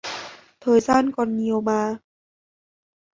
[0.59, 1.97] thời gian còn nhiều mà